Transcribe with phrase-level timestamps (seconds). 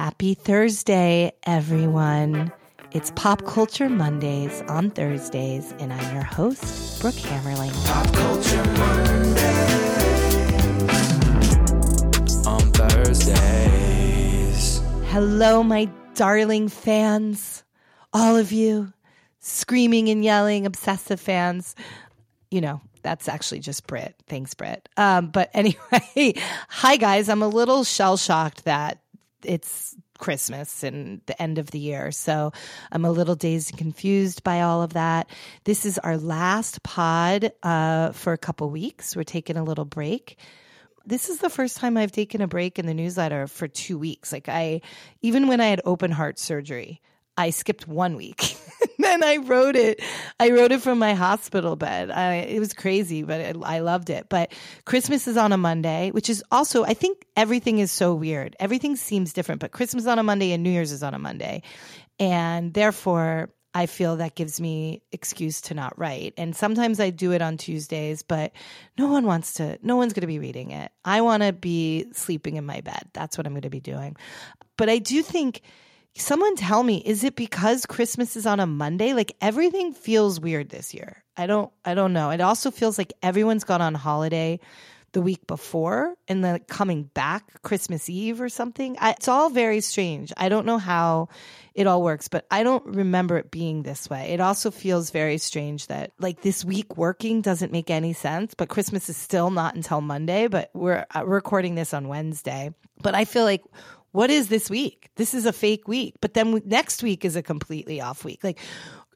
[0.00, 2.52] Happy Thursday, everyone.
[2.92, 7.74] It's Pop Culture Mondays on Thursdays, and I'm your host, Brooke Hammerling.
[7.84, 9.26] Pop Culture Mondays
[12.46, 13.60] on Thursdays.
[15.10, 17.64] Hello, my darling fans.
[18.12, 18.92] All of you
[19.40, 21.74] screaming and yelling, obsessive fans.
[22.52, 24.14] You know, that's actually just Brit.
[24.28, 24.88] Thanks, Brit.
[24.96, 26.34] Um, but anyway,
[26.68, 27.28] hi, guys.
[27.28, 29.00] I'm a little shell shocked that
[29.44, 32.10] it's Christmas and the end of the year.
[32.10, 32.52] So
[32.90, 35.28] I'm a little dazed and confused by all of that.
[35.64, 39.14] This is our last pod uh, for a couple weeks.
[39.14, 40.38] We're taking a little break.
[41.06, 44.32] This is the first time I've taken a break in the newsletter for two weeks.
[44.32, 44.82] Like I,
[45.22, 47.00] even when I had open heart surgery,
[47.38, 48.56] I skipped one week.
[48.98, 50.02] then I wrote it.
[50.40, 52.10] I wrote it from my hospital bed.
[52.10, 54.28] I, it was crazy, but it, I loved it.
[54.28, 54.52] But
[54.84, 58.56] Christmas is on a Monday, which is also, I think everything is so weird.
[58.58, 61.18] Everything seems different, but Christmas is on a Monday and New Year's is on a
[61.18, 61.62] Monday.
[62.18, 66.34] And therefore, I feel that gives me excuse to not write.
[66.36, 68.50] And sometimes I do it on Tuesdays, but
[68.98, 70.90] no one wants to, no one's going to be reading it.
[71.04, 73.10] I want to be sleeping in my bed.
[73.12, 74.16] That's what I'm going to be doing.
[74.76, 75.62] But I do think
[76.16, 79.12] someone tell me is it because christmas is on a monday?
[79.12, 81.22] Like everything feels weird this year.
[81.36, 82.30] I don't i don't know.
[82.30, 84.60] It also feels like everyone's gone on holiday
[85.12, 88.96] the week before and then coming back christmas eve or something.
[89.00, 90.32] I, it's all very strange.
[90.36, 91.28] I don't know how
[91.74, 94.30] it all works but i don't remember it being this way.
[94.32, 98.68] It also feels very strange that like this week working doesn't make any sense but
[98.68, 102.74] christmas is still not until monday but we're uh, recording this on wednesday.
[103.00, 103.62] But i feel like
[104.12, 105.10] what is this week?
[105.16, 106.14] This is a fake week.
[106.20, 108.42] But then next week is a completely off week.
[108.42, 108.58] Like,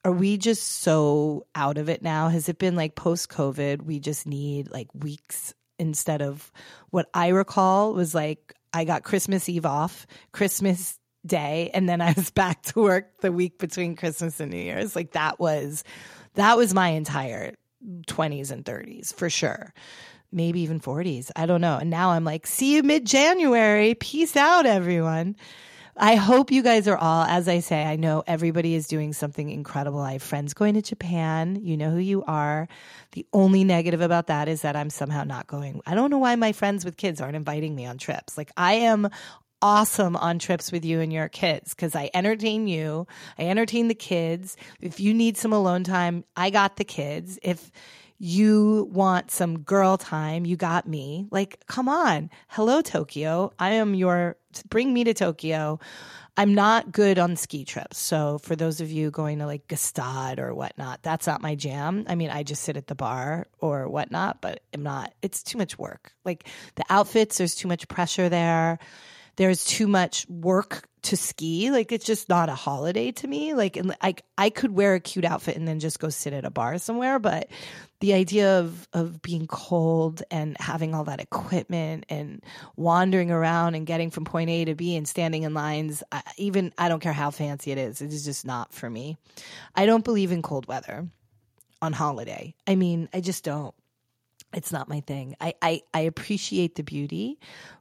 [0.05, 2.29] are we just so out of it now?
[2.29, 3.83] Has it been like post COVID?
[3.83, 6.51] We just need like weeks instead of
[6.91, 12.13] what I recall was like I got Christmas Eve off, Christmas Day, and then I
[12.13, 14.97] was back to work the week between Christmas and New Year's.
[14.97, 15.85] Like that was
[16.35, 17.55] that was my entire
[18.07, 19.73] 20s and 30s for sure
[20.33, 21.31] maybe even 40s.
[21.37, 21.79] I don't know.
[21.79, 23.95] And now I'm like, see you mid January.
[23.95, 25.37] Peace out, everyone.
[25.97, 29.51] I hope you guys are all, as I say, I know everybody is doing something
[29.51, 30.01] incredible.
[30.01, 31.61] I have friends going to Japan.
[31.63, 32.67] You know who you are.
[33.13, 35.83] The only negative about that is that I'm somehow not going.
[35.85, 38.39] I don't know why my friends with kids aren't inviting me on trips.
[38.39, 39.11] Like, I am
[39.61, 43.07] awesome on trips with you and your kids because I entertain you,
[43.39, 44.57] I entertain the kids.
[44.81, 47.39] If you need some alone time, I got the kids.
[47.42, 47.71] If,
[48.25, 51.27] you want some girl time, you got me.
[51.33, 52.31] Like, come on.
[52.47, 53.53] Hello, Tokyo.
[53.59, 54.37] I am your,
[54.69, 55.81] bring me to Tokyo.
[56.37, 57.99] I'm not good on ski trips.
[57.99, 62.05] So for those of you going to like Gstaad or whatnot, that's not my jam.
[62.07, 65.59] I mean, I just sit at the bar or whatnot, but I'm not, it's too
[65.59, 66.13] much work.
[66.25, 66.47] Like
[66.77, 68.79] the outfits, there's too much pressure there.
[69.35, 71.71] There's too much work to ski.
[71.71, 73.55] Like it's just not a holiday to me.
[73.55, 73.97] Like and
[74.39, 77.19] I could wear a cute outfit and then just go sit at a bar somewhere,
[77.19, 77.49] but
[78.02, 82.42] the idea of of being cold and having all that equipment and
[82.77, 86.73] wandering around and getting from point A to B and standing in lines, I, even
[86.77, 89.17] I don't care how fancy it is, it is just not for me.
[89.77, 91.08] I don't believe in cold weather
[91.80, 92.55] on holiday.
[92.67, 93.73] I mean, I just don't
[94.52, 95.36] it's not my thing.
[95.41, 97.39] I, I, I appreciate the beauty,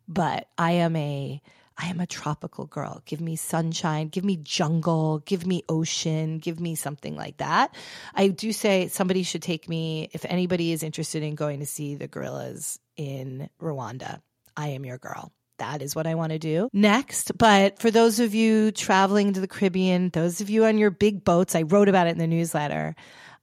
[0.07, 1.41] but I am a
[1.81, 3.01] I am a tropical girl.
[3.05, 7.73] Give me sunshine, give me jungle, give me ocean, give me something like that.
[8.13, 11.95] I do say somebody should take me if anybody is interested in going to see
[11.95, 14.21] the gorillas in Rwanda.
[14.55, 15.31] I am your girl
[15.61, 17.37] that is what I want to do next.
[17.37, 21.23] But for those of you traveling to the Caribbean, those of you on your big
[21.23, 22.95] boats, I wrote about it in the newsletter.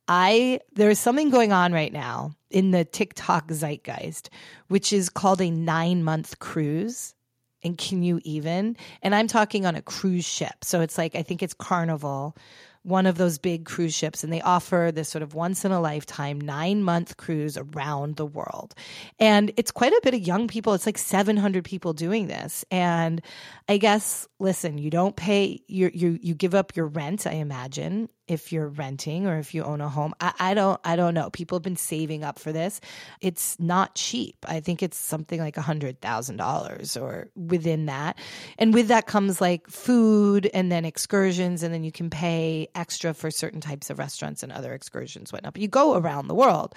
[0.08, 4.30] I there's something going on right now in the TikTok zeitgeist,
[4.66, 7.14] which is called a nine month cruise.
[7.62, 8.76] And can you even?
[9.02, 10.62] And I'm talking on a cruise ship.
[10.62, 12.36] So it's like, I think it's Carnival,
[12.82, 15.80] one of those big cruise ships, and they offer this sort of once in a
[15.80, 18.74] lifetime nine month cruise around the world.
[19.18, 20.72] And it's quite a bit of young people.
[20.74, 22.64] It's like 700 people doing this.
[22.70, 23.20] And
[23.68, 28.08] I guess, listen, you don't pay, you, you, you give up your rent, I imagine,
[28.28, 30.14] if you're renting or if you own a home.
[30.20, 31.30] I, I, don't I don't know.
[31.30, 32.80] People have been saving up for this.
[33.20, 34.36] It's not cheap.
[34.46, 38.18] I think it's something like a hundred thousand dollars or within that.
[38.58, 43.14] And with that comes like food and then excursions and then you can pay extra
[43.14, 45.54] for certain types of restaurants and other excursions, whatnot.
[45.54, 46.74] But you go around the world.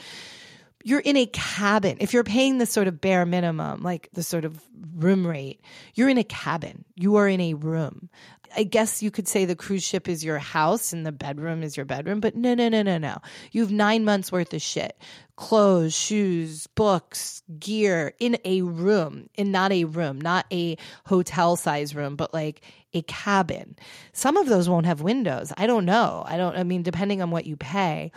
[0.83, 1.97] You're in a cabin.
[1.99, 4.61] If you're paying the sort of bare minimum, like the sort of
[4.95, 5.61] room rate,
[5.95, 6.85] you're in a cabin.
[6.95, 8.09] You are in a room.
[8.55, 11.77] I guess you could say the cruise ship is your house and the bedroom is
[11.77, 13.17] your bedroom, but no, no, no, no, no.
[13.51, 14.97] You have nine months worth of shit
[15.37, 21.95] clothes, shoes, books, gear in a room, in not a room, not a hotel size
[21.95, 22.61] room, but like
[22.93, 23.75] a cabin.
[24.13, 25.51] Some of those won't have windows.
[25.57, 26.23] I don't know.
[26.27, 28.11] I don't, I mean, depending on what you pay.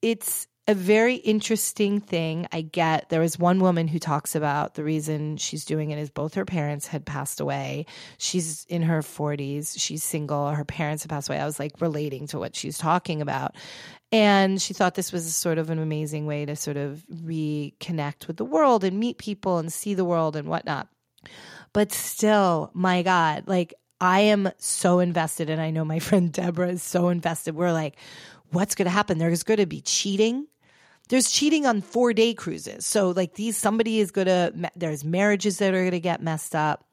[0.00, 3.08] It's a very interesting thing I get.
[3.08, 6.44] There was one woman who talks about the reason she's doing it is both her
[6.44, 7.86] parents had passed away.
[8.18, 11.40] She's in her 40s, she's single, her parents have passed away.
[11.40, 13.56] I was like relating to what she's talking about.
[14.12, 18.36] And she thought this was sort of an amazing way to sort of reconnect with
[18.36, 20.88] the world and meet people and see the world and whatnot.
[21.72, 26.70] But still, my God, like I am so invested, and I know my friend Deborah
[26.70, 27.54] is so invested.
[27.54, 27.96] We're like,
[28.50, 29.18] what's going to happen?
[29.18, 30.46] There's going to be cheating.
[31.08, 32.86] There's cheating on four day cruises.
[32.86, 36.54] So, like, these, somebody is going to, there's marriages that are going to get messed
[36.54, 36.86] up.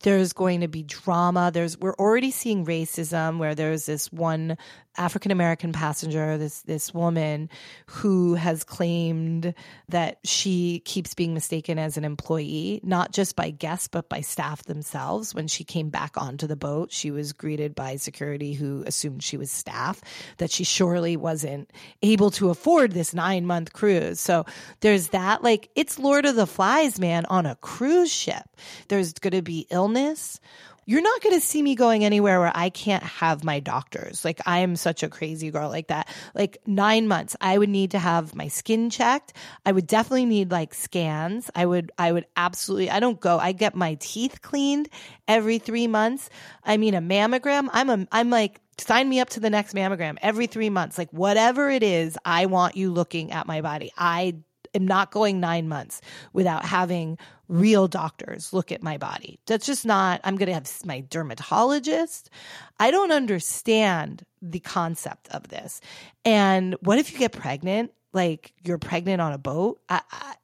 [0.00, 1.50] There's going to be drama.
[1.52, 4.58] There's, we're already seeing racism where there's this one
[4.96, 7.48] African American passenger, this this woman
[7.86, 9.54] who has claimed
[9.88, 14.62] that she keeps being mistaken as an employee, not just by guests but by staff
[14.64, 15.34] themselves.
[15.34, 19.36] When she came back onto the boat, she was greeted by security who assumed she
[19.36, 20.00] was staff,
[20.38, 21.70] that she surely wasn't
[22.02, 24.20] able to afford this nine month cruise.
[24.20, 24.46] So
[24.80, 25.42] there's that.
[25.42, 28.44] Like it's Lord of the Flies, man, on a cruise ship.
[28.88, 30.40] There's going to be illness
[30.86, 34.24] you're not going to see me going anywhere where I can't have my doctors.
[34.24, 36.08] Like I am such a crazy girl like that.
[36.34, 39.32] Like nine months, I would need to have my skin checked.
[39.64, 41.50] I would definitely need like scans.
[41.54, 44.88] I would, I would absolutely, I don't go, I get my teeth cleaned
[45.26, 46.28] every three months.
[46.64, 50.18] I mean, a mammogram, I'm a, I'm like, sign me up to the next mammogram
[50.20, 50.98] every three months.
[50.98, 53.92] Like whatever it is, I want you looking at my body.
[53.96, 54.36] I
[54.74, 56.00] am not going nine months
[56.32, 57.18] without having
[57.48, 59.38] real doctors look at my body.
[59.46, 62.30] That's just not, I'm going to have my dermatologist.
[62.78, 65.80] I don't understand the concept of this.
[66.24, 67.92] And what if you get pregnant?
[68.12, 69.80] Like you're pregnant on a boat?
[69.88, 70.34] I, I,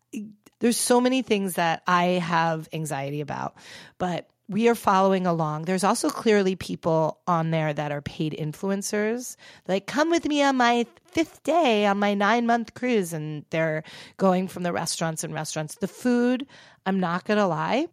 [0.60, 3.56] there's so many things that I have anxiety about,
[3.98, 5.62] but we are following along.
[5.62, 9.36] There's also clearly people on there that are paid influencers.
[9.68, 13.12] Like, come with me on my fifth day on my nine month cruise.
[13.12, 13.84] And they're
[14.16, 15.76] going from the restaurants and restaurants.
[15.76, 16.48] The food,
[16.84, 17.86] I'm not going to lie,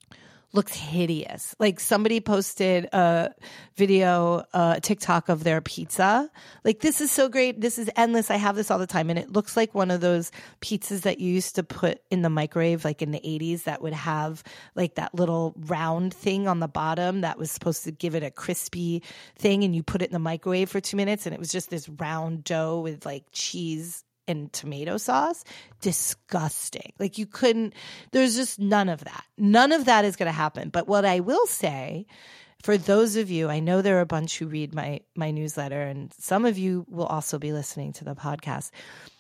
[0.54, 1.56] looks hideous.
[1.60, 3.34] Like somebody posted a
[3.76, 6.30] video, a TikTok of their pizza.
[6.64, 7.60] Like this is so great.
[7.60, 8.32] This is endless.
[8.32, 9.10] I have this all the time.
[9.10, 12.30] And it looks like one of those pizzas that you used to put in the
[12.30, 14.44] microwave, like in the 80s, that would have
[14.76, 18.32] like that little round thing on the bottom that was supposed to give it a
[18.32, 19.04] crispy
[19.36, 19.64] thing.
[19.64, 21.90] And you put it in the microwave for two minutes and it was just this
[21.90, 25.44] round dough with like cheese and tomato sauce
[25.82, 26.94] disgusting.
[27.00, 27.74] Like you couldn't
[28.12, 29.26] there's just none of that.
[29.38, 30.70] None of that is going to happen.
[30.70, 32.06] But what i will say
[32.64, 35.82] for those of you i know there are a bunch who read my my newsletter
[35.82, 38.72] and some of you will also be listening to the podcast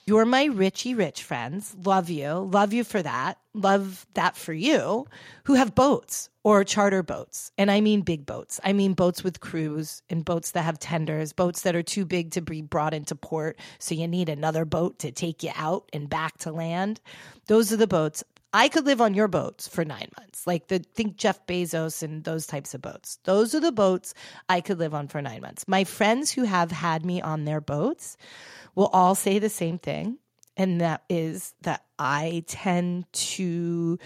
[0.07, 1.75] you're my Richie Rich friends.
[1.83, 2.29] Love you.
[2.29, 3.37] Love you for that.
[3.53, 5.05] Love that for you
[5.43, 7.51] who have boats or charter boats.
[7.57, 8.57] And I mean big boats.
[8.63, 12.31] I mean boats with crews and boats that have tenders, boats that are too big
[12.31, 13.59] to be brought into port.
[13.79, 17.01] So you need another boat to take you out and back to land.
[17.47, 18.23] Those are the boats.
[18.57, 20.47] I could live on your boats for nine months.
[20.47, 23.19] Like the think Jeff Bezos and those types of boats.
[23.23, 24.15] Those are the boats
[24.49, 25.67] I could live on for nine months.
[25.67, 28.17] My friends who have had me on their boats,
[28.73, 30.17] will all say the same thing.
[30.57, 33.99] And that is that I tend to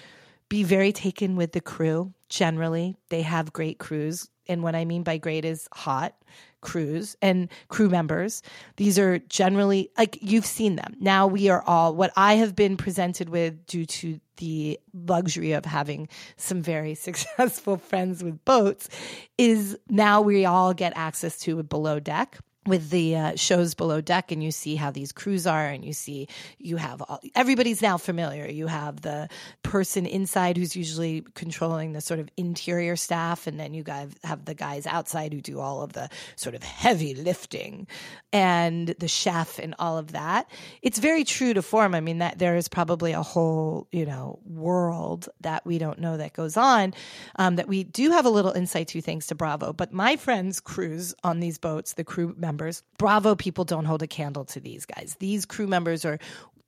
[0.49, 2.13] be very taken with the crew.
[2.27, 4.29] Generally, they have great crews.
[4.47, 6.13] And what I mean by great is hot
[6.61, 8.41] crews and crew members.
[8.77, 10.95] These are generally like you've seen them.
[10.99, 15.65] Now we are all what I have been presented with due to the luxury of
[15.65, 18.89] having some very successful friends with boats
[19.37, 24.01] is now we all get access to a below deck with the uh, shows below
[24.01, 26.27] deck and you see how these crews are and you see
[26.59, 28.47] you have all, everybody's now familiar.
[28.47, 29.29] You have the
[29.63, 34.45] person inside who's usually controlling the sort of interior staff and then you guys have
[34.45, 37.87] the guys outside who do all of the sort of heavy lifting
[38.31, 40.47] and the chef and all of that.
[40.83, 41.95] It's very true to form.
[41.95, 46.17] I mean that there is probably a whole you know world that we don't know
[46.17, 46.93] that goes on
[47.37, 50.59] um, that we do have a little insight to thanks to bravo but my friends
[50.59, 52.83] cruise on these boats the crew members members.
[52.97, 55.15] Bravo people don't hold a candle to these guys.
[55.19, 56.19] These crew members are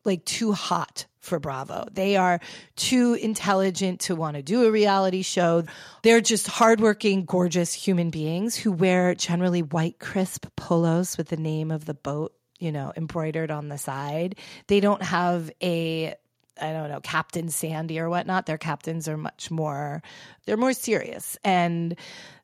[0.06, 1.86] like too hot for Bravo.
[1.92, 2.40] They are
[2.78, 5.64] too intelligent to want to do a reality show.
[6.04, 11.70] They're just hardworking, gorgeous human beings who wear generally white, crisp polos with the name
[11.70, 14.36] of the boat, you know, embroidered on the side.
[14.68, 16.16] They don't have a
[16.62, 18.46] I don't know, Captain Sandy or whatnot.
[18.46, 20.04] Their captains are much more,
[20.46, 21.36] they're more serious.
[21.44, 21.96] And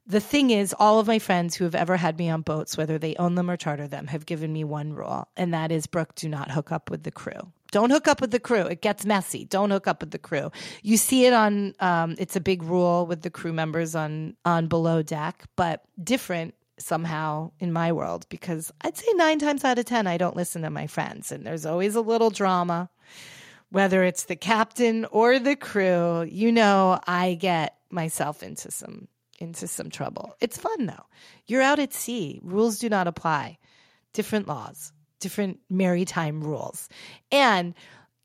[0.09, 2.97] the thing is, all of my friends who have ever had me on boats, whether
[2.97, 6.15] they own them or charter them, have given me one rule, and that is Brooke,
[6.15, 7.51] do not hook up with the crew.
[7.71, 8.65] Don't hook up with the crew.
[8.65, 9.45] It gets messy.
[9.45, 10.51] Don't hook up with the crew.
[10.81, 11.75] You see it on.
[11.79, 16.55] Um, it's a big rule with the crew members on on below deck, but different
[16.79, 20.63] somehow in my world because I'd say nine times out of ten I don't listen
[20.63, 22.89] to my friends, and there's always a little drama,
[23.69, 26.23] whether it's the captain or the crew.
[26.23, 29.07] You know, I get myself into some
[29.39, 30.35] into some trouble.
[30.39, 31.05] It's fun though.
[31.47, 32.39] You're out at sea.
[32.43, 33.57] Rules do not apply.
[34.13, 36.89] Different laws different maritime rules.
[37.31, 37.73] And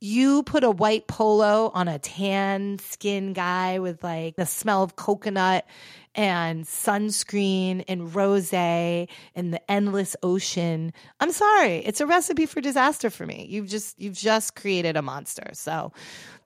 [0.00, 4.97] you put a white polo on a tan skin guy with like the smell of
[4.97, 5.66] coconut
[6.14, 10.92] and sunscreen and rose and the endless ocean.
[11.21, 13.47] I'm sorry, it's a recipe for disaster for me.
[13.49, 15.50] You've just you've just created a monster.
[15.54, 15.92] So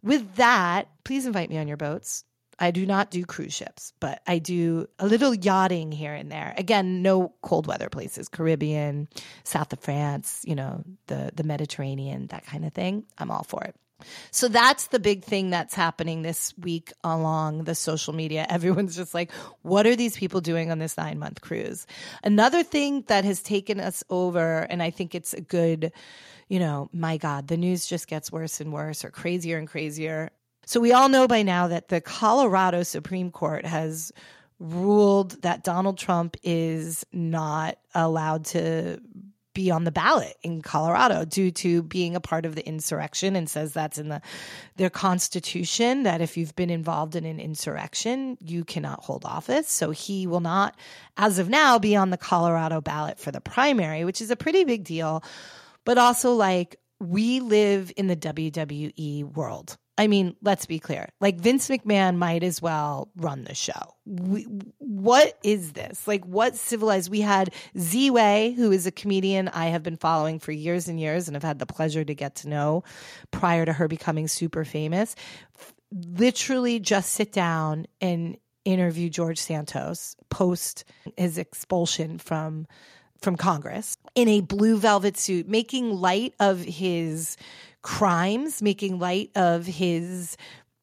[0.03, 2.25] with that, please invite me on your boats.
[2.59, 6.55] I do not do cruise ships, but I do a little yachting here and there.
[6.57, 9.09] Again, no cold weather places, Caribbean,
[9.45, 13.05] south of France, you know, the the Mediterranean, that kind of thing.
[13.19, 13.75] I'm all for it.
[14.31, 18.47] So that's the big thing that's happening this week along the social media.
[18.51, 21.87] Everyone's just like, what are these people doing on this nine month cruise?
[22.23, 25.93] Another thing that has taken us over, and I think it's a good,
[26.49, 30.31] you know, my God, the news just gets worse and worse or crazier and crazier.
[30.69, 34.13] So we all know by now that the Colorado Supreme Court has
[34.59, 39.01] ruled that Donald Trump is not allowed to
[39.55, 43.49] be on the ballot in Colorado due to being a part of the insurrection and
[43.49, 44.21] says that's in the
[44.77, 49.71] their constitution that if you've been involved in an insurrection you cannot hold office.
[49.71, 50.79] So he will not
[51.17, 54.65] as of now be on the Colorado ballot for the primary which is a pretty
[54.65, 55.25] big deal.
[55.87, 61.09] But also like we live in the WWE world I mean, let's be clear.
[61.21, 63.97] Like Vince McMahon might as well run the show.
[64.07, 64.45] We,
[64.79, 66.07] what is this?
[66.07, 67.11] Like, what civilized?
[67.11, 71.27] We had Ziwe, who is a comedian I have been following for years and years
[71.27, 72.85] and have had the pleasure to get to know
[73.33, 75.17] prior to her becoming super famous.
[75.93, 80.85] Literally just sit down and interview George Santos post
[81.17, 82.67] his expulsion from
[83.21, 87.37] from Congress in a blue velvet suit, making light of his
[87.83, 90.37] crimes, making light of his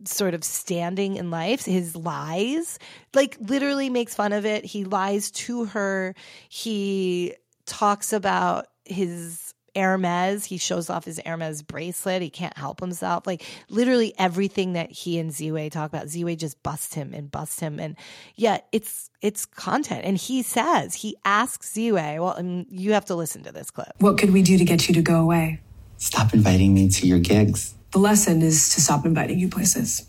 [0.06, 2.78] sort of standing in life, his lies,
[3.14, 4.66] like literally makes fun of it.
[4.66, 6.14] He lies to her.
[6.50, 7.34] He
[7.66, 10.46] talks about his Hermes.
[10.46, 12.22] He shows off his Hermes bracelet.
[12.22, 13.28] He can't help himself.
[13.28, 17.60] Like literally everything that he and Ziwe talk about, Ziwe just busts him and busts
[17.60, 17.80] him.
[17.80, 17.96] And
[18.36, 20.06] yet it's it's content.
[20.06, 23.94] And he says, he asks Ziwe, well, and you have to listen to this clip.
[24.00, 25.60] What could we do to get you to go away?
[25.98, 27.74] Stop inviting me to your gigs.
[27.92, 30.08] The lesson is to stop inviting you places.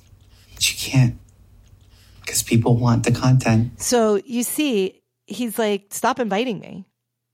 [0.55, 1.19] But you can't.
[2.21, 3.81] Because people want the content.
[3.81, 6.87] So you see, he's like, stop inviting me.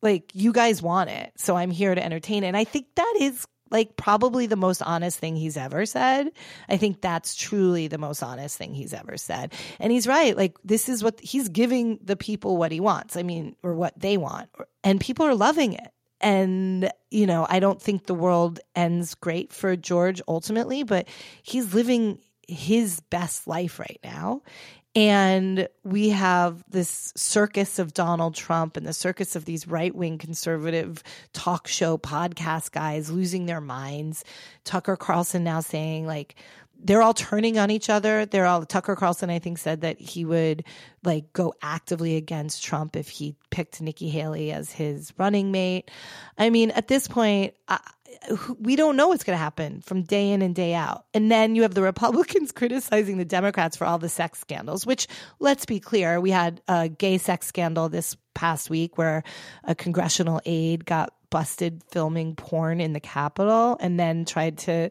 [0.02, 1.32] Like, you guys want it.
[1.36, 2.44] So I'm here to entertain.
[2.44, 6.30] And I think that is like probably the most honest thing he's ever said.
[6.68, 9.54] I think that's truly the most honest thing he's ever said.
[9.80, 10.36] And he's right.
[10.36, 13.16] Like this is what he's giving the people what he wants.
[13.16, 14.50] I mean, or what they want.
[14.84, 15.90] And people are loving it.
[16.22, 21.08] And, you know, I don't think the world ends great for George ultimately, but
[21.42, 24.42] he's living his best life right now.
[24.94, 30.18] And we have this circus of Donald Trump and the circus of these right wing
[30.18, 31.02] conservative
[31.32, 34.22] talk show podcast guys losing their minds.
[34.64, 36.34] Tucker Carlson now saying, like,
[36.82, 38.26] they're all turning on each other.
[38.26, 40.64] They're all Tucker Carlson, I think, said that he would
[41.04, 45.90] like go actively against Trump if he picked Nikki Haley as his running mate.
[46.36, 47.80] I mean, at this point, I,
[48.58, 51.06] we don't know what's going to happen from day in and day out.
[51.14, 55.06] And then you have the Republicans criticizing the Democrats for all the sex scandals, which
[55.38, 59.22] let's be clear, we had a gay sex scandal this past week where
[59.64, 64.90] a congressional aide got busted filming porn in the Capitol and then tried to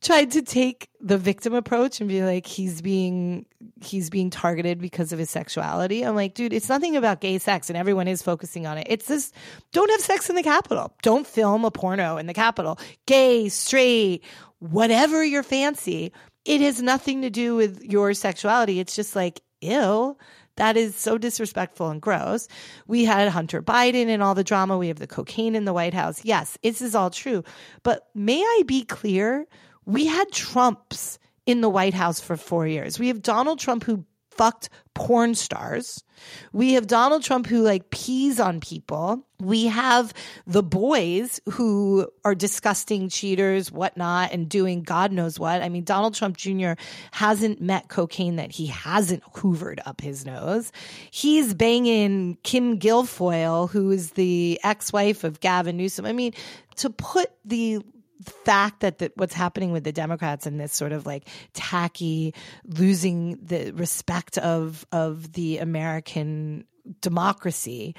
[0.00, 3.46] tried to take the victim approach and be like he's being
[3.82, 6.02] he's being targeted because of his sexuality.
[6.02, 8.86] I'm like, dude, it's nothing about gay sex and everyone is focusing on it.
[8.88, 9.32] It's this
[9.72, 10.92] don't have sex in the Capitol.
[11.02, 12.78] Don't film a porno in the Capitol.
[13.06, 14.24] Gay, straight,
[14.60, 16.12] whatever your fancy.
[16.44, 18.80] It has nothing to do with your sexuality.
[18.80, 20.16] It's just like, ew.
[20.56, 22.48] That is so disrespectful and gross.
[22.88, 24.76] We had Hunter Biden and all the drama.
[24.76, 26.24] We have the cocaine in the White House.
[26.24, 27.44] Yes, this is all true.
[27.84, 29.46] But may I be clear?
[29.88, 32.98] We had Trumps in the White House for four years.
[32.98, 36.04] We have Donald Trump who fucked porn stars.
[36.52, 39.26] We have Donald Trump who like pees on people.
[39.40, 40.12] We have
[40.46, 45.62] the boys who are disgusting cheaters, whatnot, and doing God knows what.
[45.62, 46.72] I mean, Donald Trump Jr.
[47.10, 50.70] hasn't met cocaine that he hasn't hoovered up his nose.
[51.10, 56.04] He's banging Kim Guilfoyle, who is the ex wife of Gavin Newsom.
[56.04, 56.34] I mean,
[56.76, 57.80] to put the
[58.22, 62.34] fact that the, what's happening with the Democrats and this sort of like tacky
[62.64, 66.64] losing the respect of of the American
[67.00, 67.94] democracy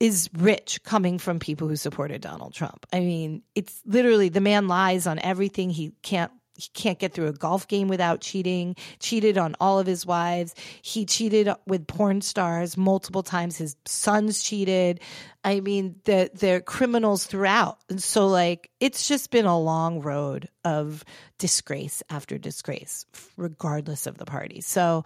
[0.00, 2.86] is rich coming from people who supported Donald Trump.
[2.92, 5.70] I mean, it's literally the man lies on everything.
[5.70, 8.74] He can't he can't get through a golf game without cheating.
[8.98, 10.56] Cheated on all of his wives.
[10.82, 13.56] He cheated with porn stars multiple times.
[13.56, 15.00] His sons cheated.
[15.44, 17.78] I mean, they're, they're criminals throughout.
[17.88, 21.04] And so, like, it's just been a long road of
[21.38, 24.60] disgrace after disgrace, regardless of the party.
[24.60, 25.04] So,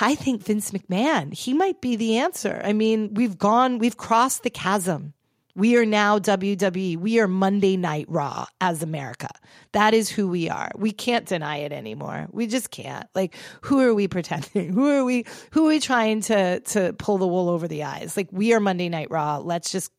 [0.00, 2.60] I think Vince McMahon, he might be the answer.
[2.64, 5.14] I mean, we've gone, we've crossed the chasm.
[5.58, 6.98] We are now WWE.
[6.98, 9.28] We are Monday Night Raw as America.
[9.72, 10.70] That is who we are.
[10.76, 12.28] We can't deny it anymore.
[12.30, 13.08] We just can't.
[13.12, 14.72] Like, who are we pretending?
[14.72, 15.24] Who are we?
[15.50, 18.16] Who are we trying to to pull the wool over the eyes?
[18.16, 19.38] Like, we are Monday Night Raw.
[19.38, 19.90] Let's just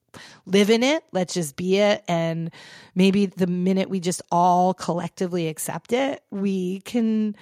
[0.45, 1.03] live in it.
[1.11, 2.05] Let's just be it.
[2.07, 2.53] And
[2.95, 7.35] maybe the minute we just all collectively accept it, we can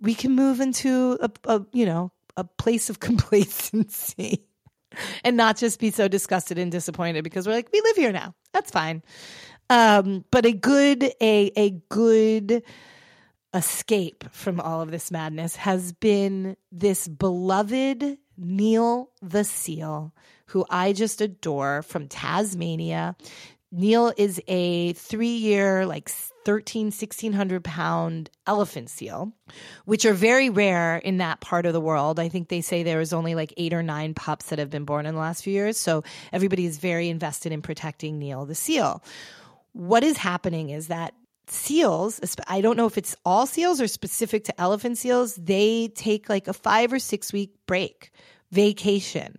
[0.00, 4.46] we can move into a, a you know a place of complacency
[5.24, 8.34] and not just be so disgusted and disappointed because we're like we live here now
[8.52, 9.02] that's fine
[9.68, 12.62] um, but a good a a good
[13.54, 20.14] escape from all of this madness has been this beloved Neil the Seal,
[20.46, 23.16] who I just adore from Tasmania.
[23.72, 29.32] Neil is a three year, like 13, 1600 pound elephant seal,
[29.84, 32.18] which are very rare in that part of the world.
[32.18, 34.84] I think they say there is only like eight or nine pups that have been
[34.84, 35.76] born in the last few years.
[35.76, 39.04] So everybody is very invested in protecting Neil the seal.
[39.72, 41.14] What is happening is that
[41.46, 46.28] seals, I don't know if it's all seals or specific to elephant seals, they take
[46.28, 48.10] like a five or six week break,
[48.50, 49.36] vacation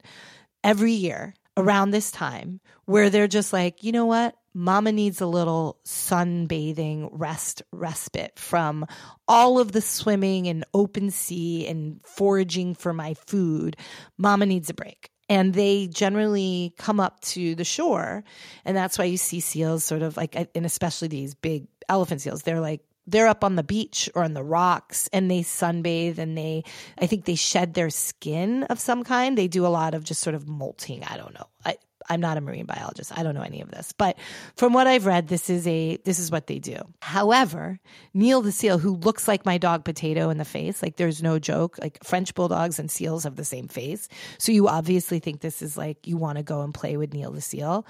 [0.63, 4.35] every year around this time where they're just like, you know what?
[4.53, 8.85] Mama needs a little sunbathing rest respite from
[9.27, 13.77] all of the swimming and open sea and foraging for my food.
[14.17, 15.09] Mama needs a break.
[15.29, 18.25] And they generally come up to the shore.
[18.65, 22.19] And that's why you see seals sort of like, uh, and especially these big elephant
[22.19, 26.17] seals, they're like they're up on the beach or on the rocks and they sunbathe
[26.17, 26.63] and they
[26.99, 29.37] i think they shed their skin of some kind.
[29.37, 31.03] They do a lot of just sort of molting.
[31.03, 31.47] I don't know.
[31.65, 31.77] I,
[32.09, 33.15] i'm not a marine biologist.
[33.17, 33.93] I don't know any of this.
[33.95, 34.17] But
[34.55, 36.77] from what i've read this is a this is what they do.
[37.01, 37.79] However
[38.13, 41.39] neil the seal who looks like my dog potato in the face like there's no
[41.39, 44.07] joke like french bulldogs and seals have the same face.
[44.37, 47.31] So you obviously think this is like you want to go and play with neil
[47.31, 47.85] the seal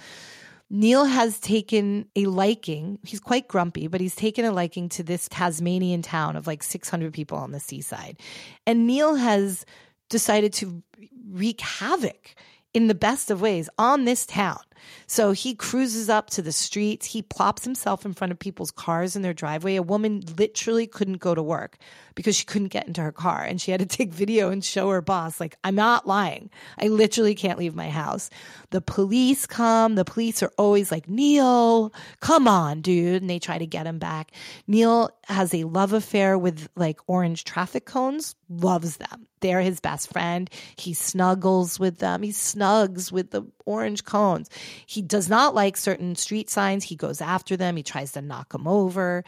[0.73, 2.97] Neil has taken a liking.
[3.03, 7.13] He's quite grumpy, but he's taken a liking to this Tasmanian town of like 600
[7.13, 8.17] people on the seaside.
[8.65, 9.65] And Neil has
[10.09, 10.81] decided to
[11.29, 12.35] wreak havoc
[12.73, 14.61] in the best of ways on this town.
[15.07, 17.05] So he cruises up to the streets.
[17.05, 19.75] He plops himself in front of people's cars in their driveway.
[19.75, 21.77] A woman literally couldn't go to work
[22.15, 24.89] because she couldn't get into her car and she had to take video and show
[24.89, 26.49] her boss, like, I'm not lying.
[26.79, 28.29] I literally can't leave my house.
[28.69, 29.95] The police come.
[29.95, 33.21] The police are always like, Neil, come on, dude.
[33.21, 34.31] And they try to get him back.
[34.67, 39.27] Neil has a love affair with like orange traffic cones, loves them.
[39.41, 40.49] They're his best friend.
[40.77, 42.21] He snuggles with them.
[42.21, 44.49] He snugs with the orange cones.
[44.85, 46.83] He does not like certain street signs.
[46.83, 47.75] He goes after them.
[47.75, 49.23] He tries to knock them over.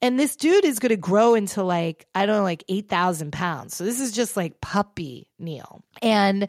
[0.00, 3.76] And this dude is going to grow into like, I don't know, like 8,000 pounds.
[3.76, 5.82] So this is just like puppy Neil.
[6.00, 6.48] And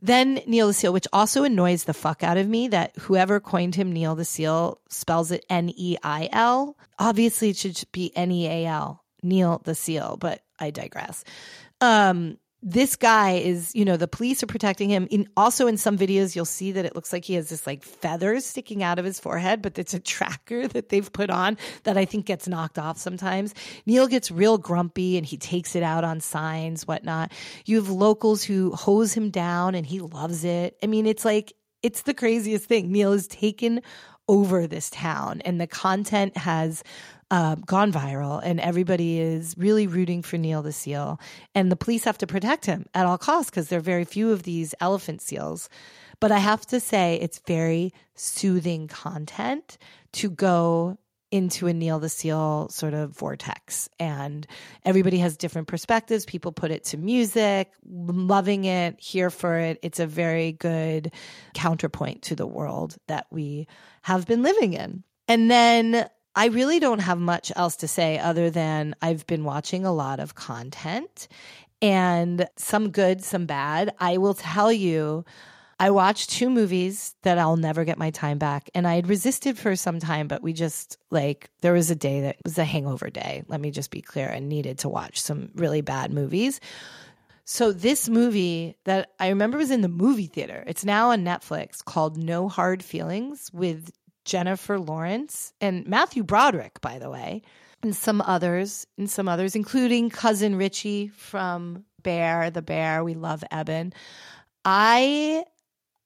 [0.00, 3.74] then Neil the Seal, which also annoys the fuck out of me that whoever coined
[3.74, 6.76] him Neil the Seal spells it N E I L.
[6.98, 11.24] Obviously, it should be N E A L, Neil the Seal, but I digress.
[11.80, 15.06] Um, this guy is, you know, the police are protecting him.
[15.10, 17.84] In also in some videos, you'll see that it looks like he has this like
[17.84, 21.98] feathers sticking out of his forehead, but it's a tracker that they've put on that
[21.98, 23.54] I think gets knocked off sometimes.
[23.84, 27.32] Neil gets real grumpy and he takes it out on signs, whatnot.
[27.66, 30.78] You have locals who hose him down and he loves it.
[30.82, 32.90] I mean, it's like it's the craziest thing.
[32.90, 33.82] Neil has taken
[34.26, 36.82] over this town and the content has
[37.34, 41.18] uh, gone viral and everybody is really rooting for Neil the seal.
[41.52, 44.30] And the police have to protect him at all costs because there are very few
[44.30, 45.68] of these elephant seals.
[46.20, 49.78] But I have to say, it's very soothing content
[50.12, 50.96] to go
[51.32, 53.88] into a Neil the Seal sort of vortex.
[53.98, 54.46] And
[54.84, 56.24] everybody has different perspectives.
[56.24, 59.80] People put it to music, loving it, here for it.
[59.82, 61.10] It's a very good
[61.52, 63.66] counterpoint to the world that we
[64.02, 65.02] have been living in.
[65.26, 69.84] And then I really don't have much else to say other than I've been watching
[69.84, 71.28] a lot of content
[71.80, 73.94] and some good, some bad.
[73.98, 75.24] I will tell you,
[75.78, 78.70] I watched two movies that I'll never get my time back.
[78.74, 82.22] And I had resisted for some time, but we just like, there was a day
[82.22, 83.44] that was a hangover day.
[83.48, 86.60] Let me just be clear and needed to watch some really bad movies.
[87.44, 90.64] So this movie that I remember was in the movie theater.
[90.66, 93.90] It's now on Netflix called No Hard Feelings with
[94.24, 97.42] Jennifer Lawrence and Matthew Broderick, by the way,
[97.82, 103.04] and some others, and some others, including cousin Richie from Bear, the Bear.
[103.04, 103.92] We love Ebon.
[104.64, 105.44] I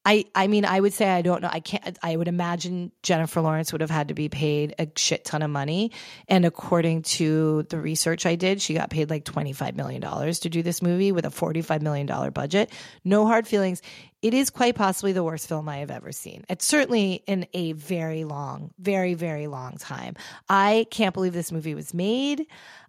[0.09, 3.41] I I mean I would say I don't know I can't I would imagine Jennifer
[3.41, 5.93] Lawrence would have had to be paid a shit ton of money
[6.29, 10.49] and according to the research I did she got paid like 25 million dollars to
[10.49, 12.71] do this movie with a 45 million dollar budget
[13.05, 13.83] no hard feelings
[14.21, 16.45] it is quite possibly the worst film I have ever seen.
[16.49, 20.17] It's certainly in a very long, very, very long time.
[20.49, 22.47] I can't believe this movie was made.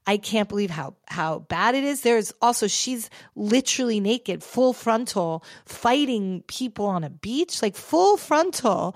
[0.07, 2.01] I can't believe how how bad it is.
[2.01, 8.95] There's also she's literally naked, full frontal, fighting people on a beach, like full frontal,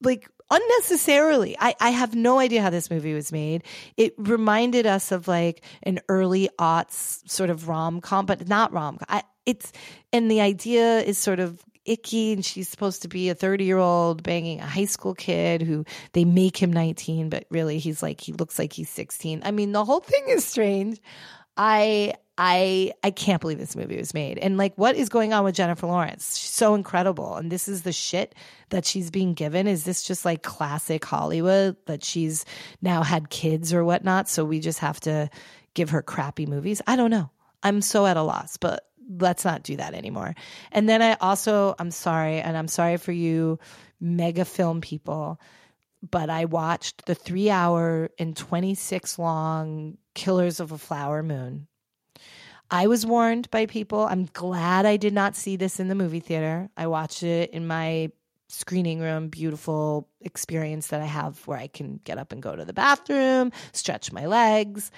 [0.00, 1.54] like unnecessarily.
[1.58, 3.62] I, I have no idea how this movie was made.
[3.98, 8.96] It reminded us of like an early aughts sort of rom com, but not rom
[8.96, 9.20] com.
[9.44, 9.70] It's
[10.14, 13.78] and the idea is sort of icky and she's supposed to be a 30 year
[13.78, 18.20] old banging a high school kid who they make him 19 but really he's like
[18.20, 21.00] he looks like he's 16 i mean the whole thing is strange.
[21.56, 24.38] I i i can't believe this movie was made.
[24.38, 26.36] And like what is going on with jennifer lawrence?
[26.36, 27.36] She's so incredible.
[27.36, 28.34] And this is the shit
[28.70, 29.66] that she's being given.
[29.66, 32.44] Is this just like classic hollywood that she's
[32.82, 34.28] now had kids or whatnot?
[34.28, 35.30] So we just have to
[35.74, 36.82] give her crappy movies?
[36.86, 37.30] I don't know.
[37.62, 40.34] I'm so at a loss but let's not do that anymore.
[40.72, 43.58] And then I also, I'm sorry, and I'm sorry for you
[44.00, 45.40] mega film people,
[46.10, 51.66] but I watched the three hour and 26 long Killers of a Flower Moon.
[52.70, 54.06] I was warned by people.
[54.06, 56.70] I'm glad I did not see this in the movie theater.
[56.76, 58.10] I watched it in my
[58.48, 62.64] screening room, beautiful experience that I have where I can get up and go to
[62.64, 64.90] the bathroom, stretch my legs.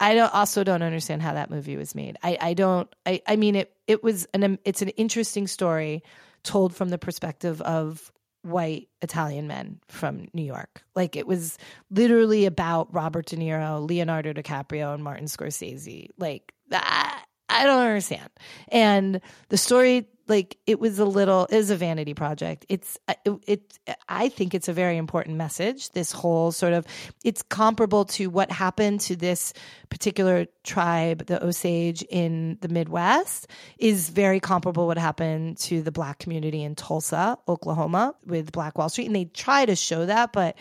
[0.00, 2.16] I don't also don't understand how that movie was made.
[2.22, 6.02] I, I don't I, I mean it it was an it's an interesting story
[6.42, 10.82] told from the perspective of white Italian men from New York.
[10.94, 11.58] Like it was
[11.90, 16.08] literally about Robert De Niro, Leonardo DiCaprio, and Martin Scorsese.
[16.18, 18.30] Like I, I don't understand.
[18.68, 23.32] And the story like it was a little is a vanity project it's uh, it,
[23.46, 26.86] it, i think it's a very important message this whole sort of
[27.24, 29.52] it's comparable to what happened to this
[29.88, 36.18] particular tribe the osage in the midwest is very comparable what happened to the black
[36.18, 40.56] community in tulsa oklahoma with black wall street and they try to show that but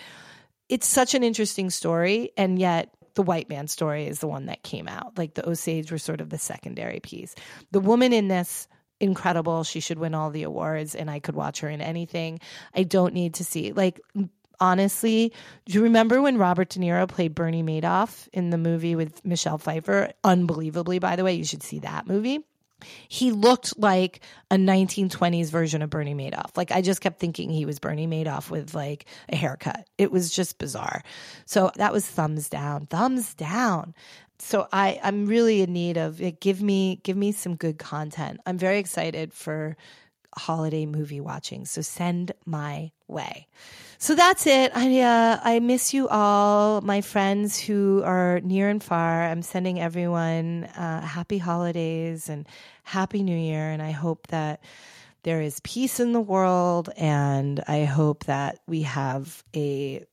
[0.69, 4.61] it's such an interesting story and yet the white man story is the one that
[4.61, 5.17] came out.
[5.17, 7.33] Like the Osage were sort of the secondary piece.
[7.71, 8.67] The woman in this
[8.99, 9.63] incredible.
[9.63, 12.39] She should win all the awards and I could watch her in anything.
[12.75, 14.01] I don't need to see like
[14.59, 15.31] honestly,
[15.65, 19.57] do you remember when Robert De Niro played Bernie Madoff in the movie with Michelle
[19.57, 20.11] Pfeiffer?
[20.23, 22.39] Unbelievably, by the way, you should see that movie.
[23.07, 26.55] He looked like a 1920s version of Bernie Madoff.
[26.55, 29.87] Like I just kept thinking he was Bernie Madoff with like a haircut.
[29.97, 31.01] It was just bizarre.
[31.45, 32.85] So that was thumbs down.
[32.85, 33.95] Thumbs down
[34.39, 36.39] so I I'm really in need of it.
[36.39, 38.39] Give me give me some good content.
[38.45, 39.75] I'm very excited for
[40.37, 41.65] holiday movie watching.
[41.65, 43.47] So send my way.
[43.97, 44.71] So that's it.
[44.75, 49.23] I uh, I miss you all, my friends who are near and far.
[49.23, 52.47] I'm sending everyone uh, happy holidays and
[52.83, 54.61] happy New Year, and I hope that
[55.23, 60.05] there is peace in the world, and I hope that we have a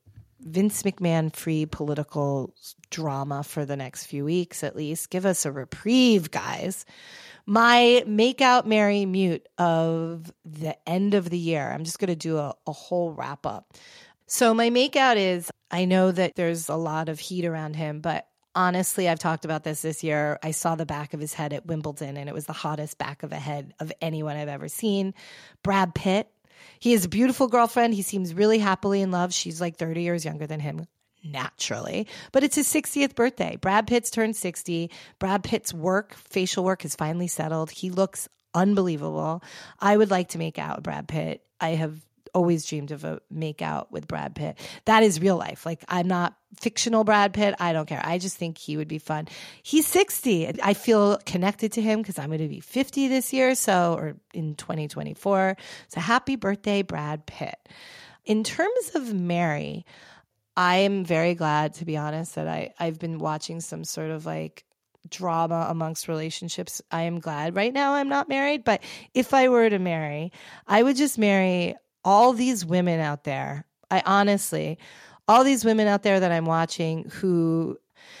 [0.45, 2.53] Vince McMahon free political
[2.91, 5.09] drama for the next few weeks at least.
[5.09, 6.85] Give us a reprieve, guys.
[7.47, 11.69] My make out, mute of the end of the year.
[11.71, 13.73] I'm just going to do a, a whole wrap up.
[14.27, 18.01] So, my make out is I know that there's a lot of heat around him,
[18.01, 20.39] but honestly, I've talked about this this year.
[20.41, 23.21] I saw the back of his head at Wimbledon, and it was the hottest back
[23.21, 25.13] of a head of anyone I've ever seen.
[25.61, 26.31] Brad Pitt
[26.79, 27.93] he has a beautiful girlfriend.
[27.93, 29.33] He seems really happily in love.
[29.33, 30.87] She's like 30 years younger than him
[31.23, 32.07] naturally.
[32.31, 33.57] But it's his 60th birthday.
[33.59, 34.91] Brad Pitt's turned 60.
[35.19, 37.71] Brad Pitt's work, facial work, has finally settled.
[37.71, 39.43] He looks unbelievable.
[39.79, 41.43] I would like to make out Brad Pitt.
[41.59, 41.99] I have
[42.35, 44.59] always dreamed of a make out with Brad Pitt.
[44.83, 45.65] That is real life.
[45.65, 47.55] Like I'm not fictional Brad Pitt.
[47.59, 48.01] I don't care.
[48.03, 49.27] I just think he would be fun.
[49.63, 50.61] He's 60.
[50.61, 53.55] I feel connected to him because I'm going to be 50 this year.
[53.55, 55.57] So, or in 2024.
[55.87, 57.57] So happy birthday, Brad Pitt.
[58.25, 59.85] In terms of Mary,
[60.57, 64.25] I am very glad, to be honest, that I, I've been watching some sort of
[64.25, 64.65] like
[65.09, 66.81] drama amongst relationships.
[66.91, 68.81] I am glad right now I'm not married, but
[69.13, 70.31] if I were to marry,
[70.67, 73.65] I would just marry all these women out there.
[73.91, 74.77] I honestly,
[75.27, 77.77] all these women out there that I'm watching who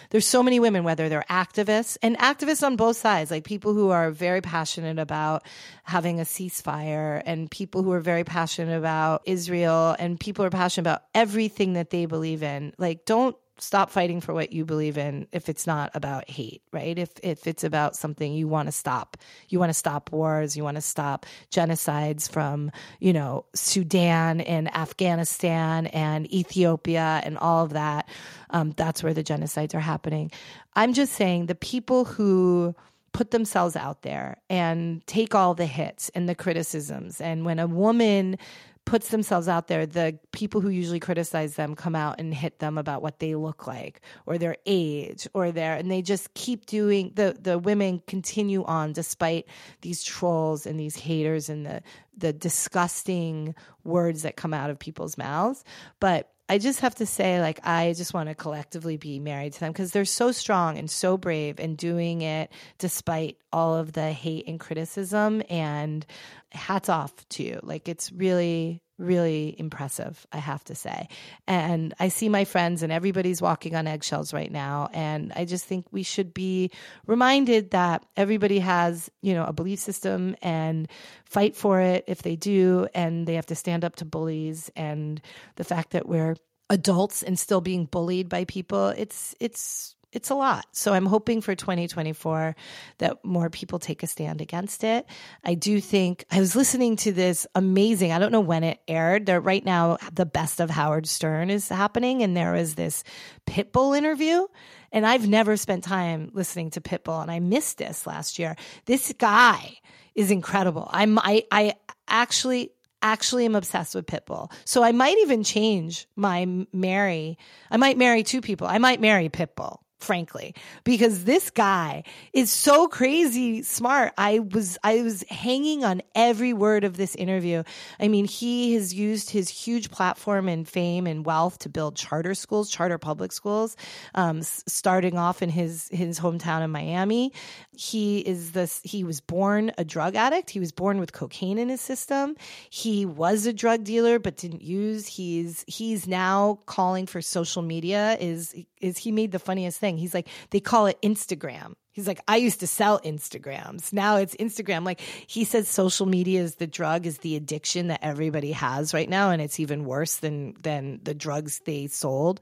[0.09, 3.89] there's so many women, whether they're activists and activists on both sides, like people who
[3.91, 5.45] are very passionate about
[5.83, 10.51] having a ceasefire and people who are very passionate about Israel and people who are
[10.51, 12.73] passionate about everything that they believe in.
[12.77, 16.97] Like, don't stop fighting for what you believe in if it's not about hate, right?
[16.97, 19.17] If if it's about something you want to stop.
[19.49, 24.73] You want to stop wars, you want to stop genocides from, you know, Sudan and
[24.75, 28.09] Afghanistan and Ethiopia and all of that.
[28.49, 30.31] Um, that's where the genocides are happening.
[30.75, 32.75] I'm just saying the people who
[33.13, 37.67] put themselves out there and take all the hits and the criticisms and when a
[37.67, 38.37] woman
[38.85, 42.77] puts themselves out there, the people who usually criticize them come out and hit them
[42.77, 47.11] about what they look like or their age or their and they just keep doing
[47.15, 49.47] the the women continue on despite
[49.81, 51.81] these trolls and these haters and the
[52.15, 55.63] the disgusting words that come out of people's mouths.
[55.99, 59.59] But I just have to say, like, I just want to collectively be married to
[59.59, 64.11] them because they're so strong and so brave and doing it despite all of the
[64.11, 65.41] hate and criticism.
[65.49, 66.05] And
[66.51, 67.59] hats off to you.
[67.63, 71.07] Like, it's really, really impressive, I have to say.
[71.47, 74.89] And I see my friends, and everybody's walking on eggshells right now.
[74.93, 76.71] And I just think we should be
[77.05, 80.87] reminded that everybody has, you know, a belief system and
[81.25, 82.87] fight for it if they do.
[82.93, 84.71] And they have to stand up to bullies.
[84.75, 85.21] And
[85.55, 86.35] the fact that we're
[86.69, 90.65] adults and still being bullied by people, it's, it's, it's a lot.
[90.71, 92.55] So I'm hoping for 2024
[92.99, 95.05] that more people take a stand against it.
[95.43, 99.25] I do think I was listening to this amazing, I don't know when it aired.
[99.25, 103.03] There right now the best of Howard Stern is happening and there was this
[103.45, 104.45] Pitbull interview
[104.91, 108.55] and I've never spent time listening to Pitbull and I missed this last year.
[108.85, 109.77] This guy
[110.15, 110.89] is incredible.
[110.91, 111.73] I'm I I
[112.07, 114.51] actually actually am obsessed with Pitbull.
[114.63, 117.37] So I might even change my marry.
[117.69, 118.65] I might marry two people.
[118.65, 124.13] I might marry Pitbull frankly because this guy is so crazy smart.
[124.17, 127.63] I was i was hanging on every word of this interview.
[127.99, 132.35] I mean he has used his huge platform and fame and wealth to build charter
[132.35, 133.75] schools charter public schools
[134.13, 137.33] um, starting off in his his hometown in miami.
[137.75, 140.51] He is this he was born a drug addict.
[140.51, 142.35] He was born with cocaine in his system.
[142.69, 148.17] He was a drug dealer but didn't use he's he's now calling for social media
[148.19, 152.19] is is he made the funniest thing he's like they call it instagram He's like,
[152.27, 153.93] I used to sell Instagrams.
[153.93, 154.83] Now it's Instagram.
[154.83, 159.07] Like he says social media is the drug, is the addiction that everybody has right
[159.07, 159.31] now.
[159.31, 162.41] And it's even worse than, than the drugs they sold.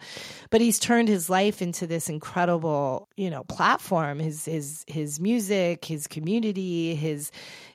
[0.50, 5.86] But he's turned his life into this incredible, you know, platform, his, his, his music,
[5.86, 7.30] his community, his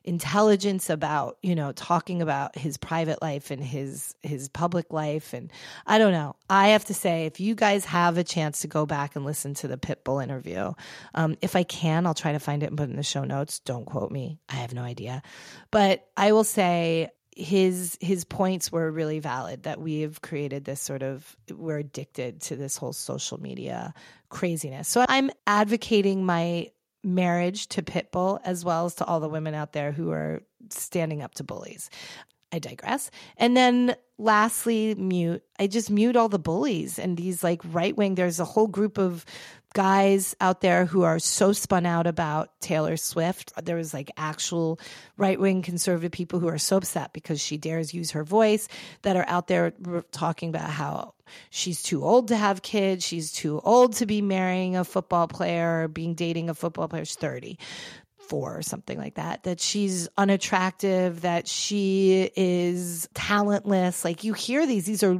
[0.09, 5.35] intelligence about, you know, talking about his private life and his, his public life.
[5.35, 5.53] And
[5.87, 6.35] I don't know.
[6.49, 9.55] I have to say, if you guys have a chance to go back and listen
[9.55, 10.73] to the Pitbull interview,
[11.14, 13.25] um, if I can, I'll try to find it and put it in the show
[13.25, 13.61] notes.
[13.61, 14.40] Don't quote me.
[14.49, 15.23] I have no idea.
[15.71, 20.81] But I will say his his points were really valid that we have created this
[20.81, 23.94] sort of we're addicted to this whole social media
[24.29, 24.88] craziness.
[24.88, 26.73] So I'm advocating my
[27.04, 31.22] marriage to Pitbull as well as to all the women out there who are standing
[31.22, 31.90] up to bullies.
[32.52, 33.11] I digress.
[33.37, 35.42] And then lastly, mute.
[35.58, 38.14] I just mute all the bullies and these like right wing.
[38.14, 39.24] There's a whole group of
[39.74, 43.52] guys out there who are so spun out about Taylor Swift.
[43.62, 44.81] There was like actual
[45.16, 48.68] right wing conservative people who are so upset because she dares use her voice
[49.02, 49.72] that are out there
[50.11, 51.14] talking about how
[51.50, 53.04] she's too old to have kids.
[53.04, 57.04] She's too old to be marrying a football player or being dating a football player.
[57.04, 57.59] She's 30
[58.28, 64.04] four or something like that, that she's unattractive, that she is talentless.
[64.04, 65.18] Like you hear these, these are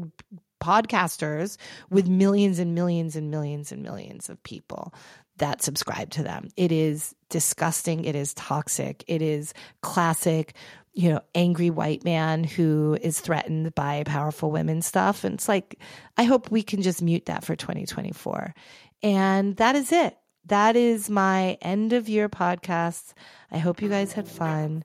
[0.61, 1.57] podcasters
[1.91, 4.95] with millions and millions and millions and millions of people
[5.39, 6.49] that subscribe to them.
[6.57, 8.05] It is disgusting.
[8.05, 9.05] It is toxic.
[9.07, 10.55] It is classic,
[10.95, 15.25] you know, angry white man who is threatened by powerful women stuff.
[15.25, 15.79] And it's like,
[16.17, 18.55] I hope we can just mute that for 2024.
[19.03, 20.17] And that is it
[20.49, 23.13] that is my end of year podcast.
[23.51, 24.85] I hope you guys had fun.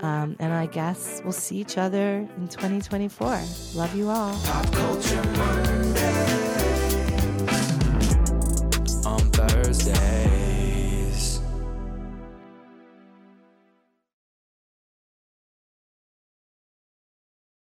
[0.00, 3.40] Um, and I guess we'll see each other in 2024.
[3.74, 4.34] Love you all.